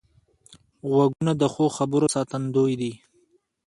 غوږونه 0.89 1.31
د 1.41 1.43
ښو 1.53 1.65
خبرو 1.77 2.07
ساتندوی 2.15 2.73
دي 2.81 2.93